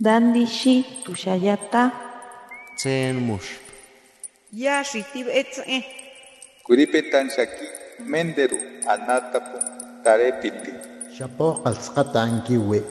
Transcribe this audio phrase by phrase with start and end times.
[0.00, 1.92] Dandishi tushayata.
[2.76, 3.62] Tsen mush.
[4.52, 5.84] Yashi tibetze.
[6.66, 7.66] Kuripetan shaki
[8.02, 8.58] menderu
[8.90, 9.58] anatapu
[10.02, 10.72] tarepiti.
[11.16, 12.82] Shapo qalsqata ankiwi.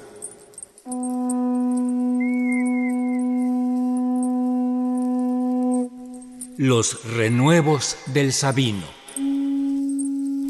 [6.57, 8.87] Los renuevos del Sabino.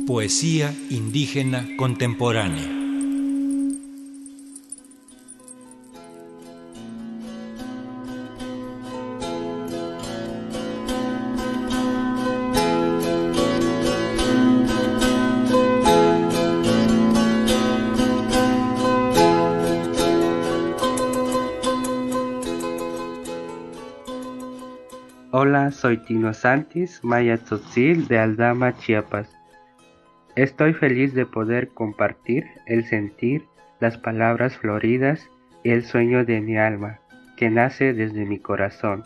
[0.05, 2.82] Poesía indígena contemporánea.
[25.35, 29.35] Hola, soy Tino Santis, Maya Tzotzil de Aldama, Chiapas.
[30.35, 33.43] Estoy feliz de poder compartir el sentir,
[33.79, 35.27] las palabras floridas
[35.63, 36.99] y el sueño de mi alma,
[37.35, 39.05] que nace desde mi corazón.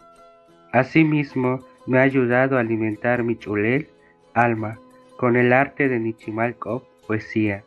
[0.74, 3.88] Asimismo, me ha ayudado a alimentar mi chulel,
[4.34, 4.80] alma,
[5.16, 7.64] con el arte de Nichimalkov, poesía.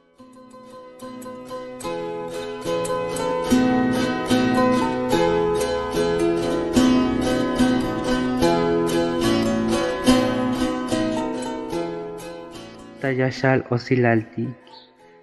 [13.00, 14.44] Tayashal osilalti,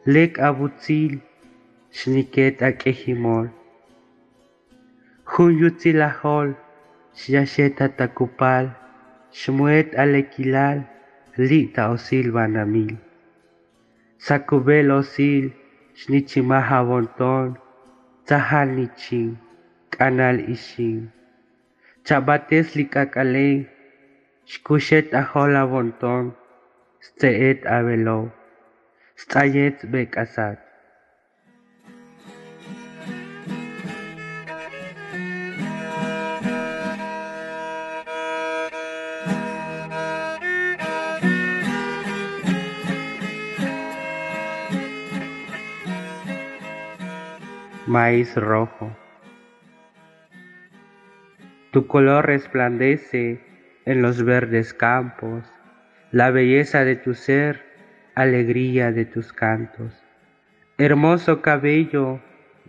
[0.10, 1.22] lek abutzil,
[1.94, 3.54] shniket akehimol.
[5.32, 6.58] Hunyutzilahol,
[7.14, 8.74] shiyasheta takupal,
[9.30, 10.90] shmuet alekilal,
[11.38, 12.98] lita osil banamil.
[14.18, 15.54] Sakubel osil,
[15.94, 17.62] shnichimaha bonton,
[18.26, 19.38] tzahal nichin,
[19.94, 21.14] kanal ishin.
[22.02, 23.70] Chabates likakalen,
[24.50, 26.34] shkushet ahola bonton,
[29.16, 30.60] Stayet bekasat.
[47.88, 48.92] Maíz rojo.
[51.72, 53.40] Tu color resplandece
[53.86, 55.57] en los verdes campos
[56.12, 57.64] la belleza de tu ser,
[58.16, 60.04] alegría de tus cantos.
[60.78, 62.22] Hermoso cabello,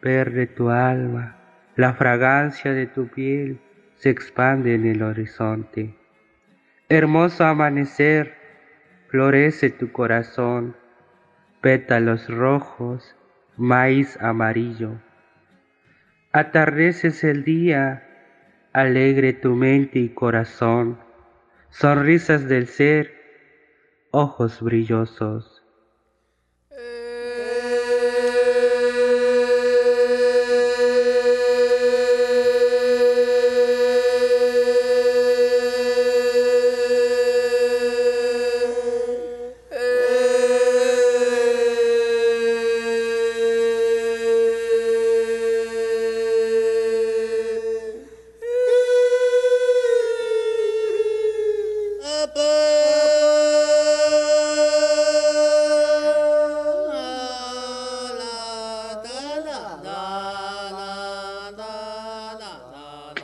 [0.03, 1.37] verde tu alma,
[1.77, 3.61] la fragancia de tu piel
[3.97, 5.95] se expande en el horizonte.
[6.89, 8.35] Hermoso amanecer,
[9.09, 10.77] florece tu corazón,
[11.61, 13.17] pétalos rojos,
[13.57, 15.01] maíz amarillo.
[16.33, 18.05] Atardeces el día,
[18.73, 20.99] alegre tu mente y corazón,
[21.71, 23.18] sonrisas del ser,
[24.11, 25.58] ojos brillosos.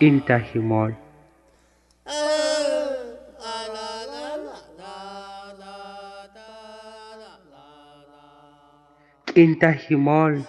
[0.00, 0.94] inta himol.
[9.34, 10.42] Inta himol,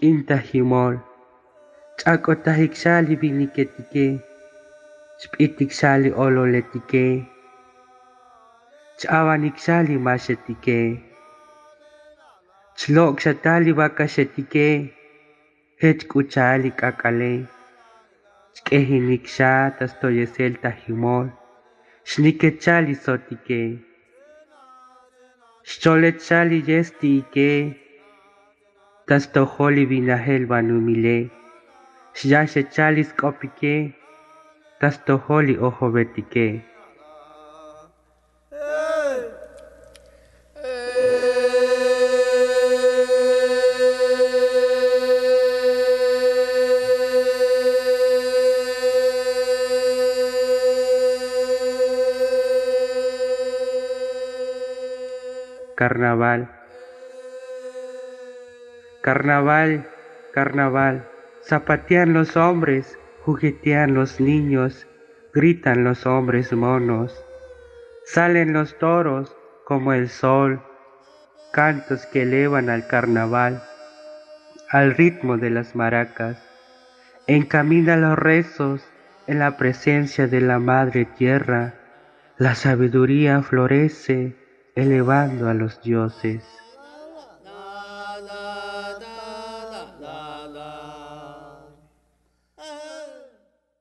[0.00, 1.00] inta himol.
[1.98, 4.20] Chako tahik sali biniketike,
[5.18, 7.24] spitik sali ololetike.
[9.00, 11.00] cawanik sali masetike.
[12.76, 14.92] Chlok sa tali wakasetike,
[15.80, 17.59] het kutsali kakalei.
[18.58, 21.26] Ch'ejinikxa tastoyesel tajimol,
[22.10, 23.62] xnikechali sotike,
[25.70, 27.50] xcholechali yesti ike,
[29.08, 31.18] tastojoli vinahel banumile,
[32.18, 33.74] xyaxechali skopike,
[34.80, 36.46] tastojoli ojobetike.
[55.80, 56.50] Carnaval.
[59.00, 59.88] Carnaval,
[60.34, 61.08] carnaval.
[61.42, 64.86] Zapatean los hombres, juguetean los niños,
[65.32, 67.24] gritan los hombres monos.
[68.04, 69.34] Salen los toros
[69.64, 70.60] como el sol,
[71.50, 73.62] cantos que elevan al carnaval,
[74.68, 76.46] al ritmo de las maracas.
[77.26, 78.84] Encamina los rezos
[79.26, 81.72] en la presencia de la Madre Tierra.
[82.36, 84.39] La sabiduría florece
[84.74, 86.44] elevando a los dioses.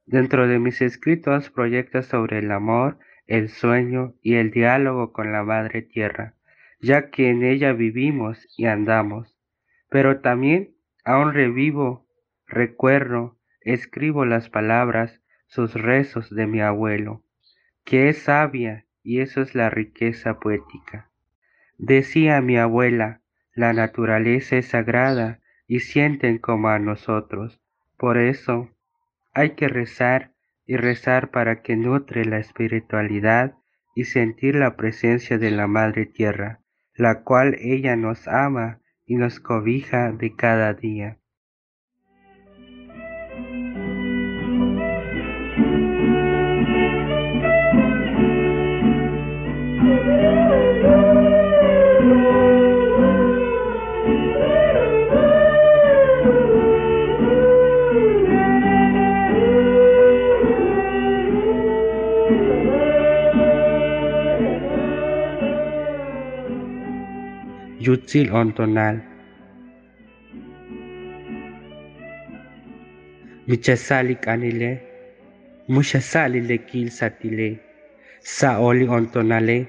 [0.05, 2.97] Dentro de mis escritos proyectos sobre el amor,
[3.27, 6.33] el sueño y el diálogo con la Madre Tierra,
[6.81, 9.37] ya que en ella vivimos y andamos.
[9.89, 10.75] Pero también
[11.05, 12.07] aún revivo,
[12.47, 17.23] recuerdo, escribo las palabras, sus rezos de mi abuelo,
[17.83, 21.09] que es sabia y eso es la riqueza poética.
[21.77, 23.21] Decía mi abuela,
[23.53, 27.61] la naturaleza es sagrada y sienten como a nosotros.
[27.97, 28.69] Por eso
[29.33, 30.33] hay que rezar
[30.65, 33.55] y rezar para que nutre la espiritualidad
[33.95, 36.61] y sentir la presencia de la Madre Tierra,
[36.95, 41.18] la cual ella nos ama y nos cobija de cada día.
[67.87, 68.99] utile hormonal.
[73.47, 74.81] Mchesali kanile,
[75.67, 77.59] mchesali lekil satile,
[78.21, 79.67] saoli ontonale,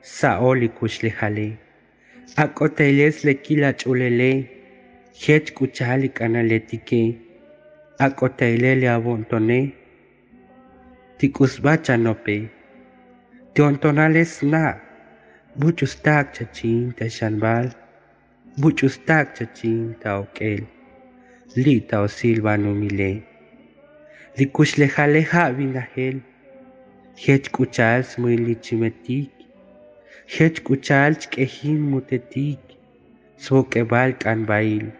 [0.00, 1.56] saoli kushlihale.
[2.36, 4.50] Akoteles lekila chulele,
[5.26, 7.18] hech kuchali kanaletike,
[7.98, 9.72] akotelele abontone,
[11.18, 12.48] tikusbacha nope,
[13.54, 14.80] tiontonales na,
[15.58, 17.74] Buchustak chachin ta shanbal,
[18.60, 20.64] buchustak chachin ta okel,
[21.56, 23.24] li ta o silva numile.
[24.38, 26.20] Li kushlejaleja vinahel,
[27.16, 29.30] hech kuchals muy lichimetik,
[30.34, 32.60] hech kuchals kehin mutetik,
[33.36, 34.92] swokebal kanbail.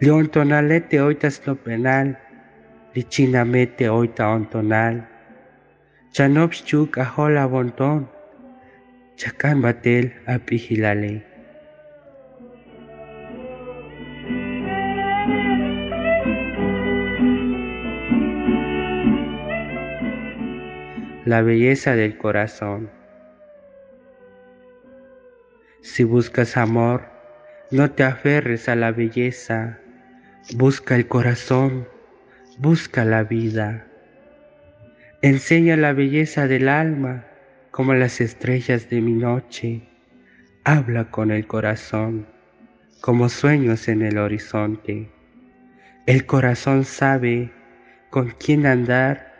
[0.00, 2.16] Leon tonalete oitas lo penal,
[2.96, 5.06] lichinamete oita ontonal,
[6.12, 8.08] chanobs chuk ahola bonton,
[9.24, 11.24] Chacan Batel Apihilale.
[21.24, 22.90] La belleza del corazón.
[25.80, 27.06] Si buscas amor,
[27.70, 29.78] no te aferres a la belleza,
[30.54, 31.88] busca el corazón,
[32.58, 33.86] busca la vida.
[35.22, 37.24] Enseña la belleza del alma
[37.74, 39.82] como las estrellas de mi noche,
[40.62, 42.24] habla con el corazón,
[43.00, 45.10] como sueños en el horizonte.
[46.06, 47.50] El corazón sabe
[48.10, 49.34] con quién andar,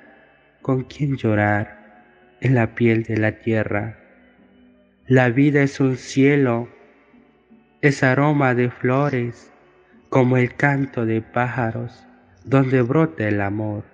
[0.62, 2.02] con quién llorar
[2.40, 4.00] en la piel de la tierra.
[5.06, 6.69] La vida es un cielo,
[7.82, 9.52] es aroma de flores,
[10.08, 12.04] como el canto de pájaros,
[12.44, 13.84] donde brota el amor.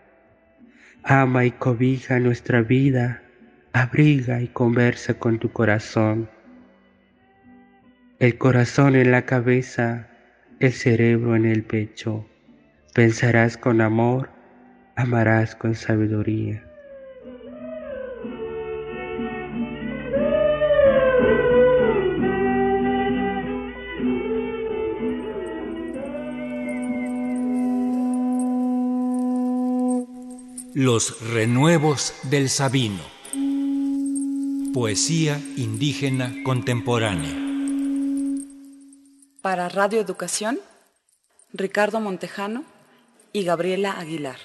[1.02, 3.20] Ama y cobija nuestra vida
[3.72, 6.28] abriga y conversa con tu corazón.
[8.18, 10.08] El corazón en la cabeza,
[10.58, 12.26] el cerebro en el pecho.
[12.94, 14.30] Pensarás con amor,
[14.96, 16.66] amarás con sabiduría.
[30.74, 33.19] Los renuevos del Sabino.
[34.72, 37.36] Poesía indígena contemporánea.
[39.42, 40.60] Para Radio Educación,
[41.52, 42.62] Ricardo Montejano
[43.32, 44.38] y Gabriela Aguilar.